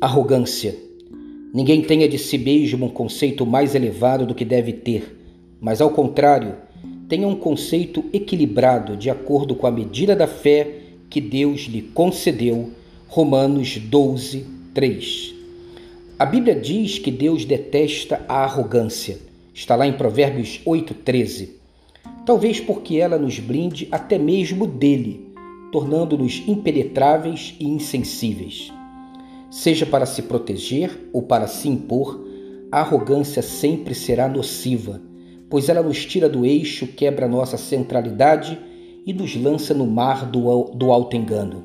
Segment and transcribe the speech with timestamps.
[0.00, 0.76] Arrogância.
[1.52, 5.18] Ninguém tenha de si mesmo um conceito mais elevado do que deve ter,
[5.60, 6.54] mas ao contrário,
[7.08, 12.70] tenha um conceito equilibrado de acordo com a medida da fé que Deus lhe concedeu.
[13.08, 15.34] Romanos 12, 3.
[16.16, 19.18] A Bíblia diz que Deus detesta a arrogância.
[19.52, 21.56] Está lá em Provérbios 8, 13.
[22.24, 25.32] Talvez porque ela nos blinde até mesmo dele,
[25.72, 28.70] tornando-nos impenetráveis e insensíveis.
[29.50, 32.24] Seja para se proteger ou para se impor,
[32.70, 35.00] a arrogância sempre será nociva,
[35.48, 38.58] pois ela nos tira do eixo, quebra nossa centralidade
[39.06, 41.64] e nos lança no mar do, do auto-engano.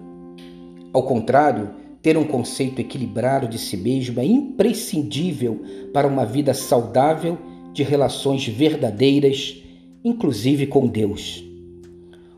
[0.94, 5.62] Ao contrário, ter um conceito equilibrado de si mesmo é imprescindível
[5.94, 7.38] para uma vida saudável
[7.74, 9.62] de relações verdadeiras,
[10.04, 11.53] inclusive com Deus.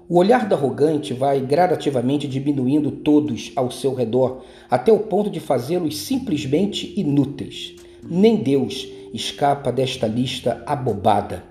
[0.07, 5.39] O olhar do arrogante vai gradativamente diminuindo todos ao seu redor, até o ponto de
[5.39, 7.73] fazê-los simplesmente inúteis.
[8.07, 11.43] Nem Deus escapa desta lista abobada.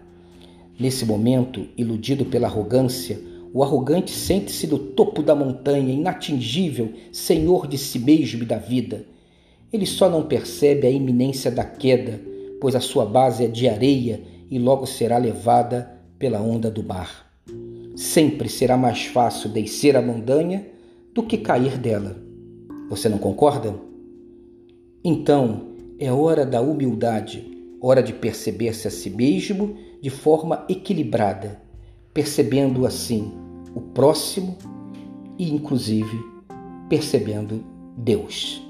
[0.79, 3.21] Nesse momento, iludido pela arrogância,
[3.53, 9.05] o arrogante sente-se no topo da montanha, inatingível, senhor de si mesmo e da vida.
[9.73, 12.21] Ele só não percebe a iminência da queda,
[12.61, 17.34] pois a sua base é de areia e logo será levada pela onda do mar.
[17.95, 20.67] Sempre será mais fácil descer a montanha
[21.15, 22.17] do que cair dela.
[22.91, 23.75] Você não concorda?
[25.05, 27.47] Então, é hora da humildade,
[27.81, 31.63] hora de perceber-se a si mesmo de forma equilibrada,
[32.13, 33.33] percebendo assim
[33.77, 34.59] o próximo
[35.39, 36.19] e, inclusive,
[36.89, 37.65] percebendo
[37.97, 38.61] Deus.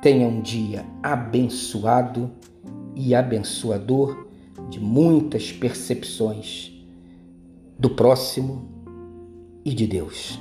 [0.00, 2.30] Tenha um dia abençoado
[2.94, 4.28] e abençoador
[4.70, 6.77] de muitas percepções
[7.78, 8.68] do próximo
[9.64, 10.38] e de Deus.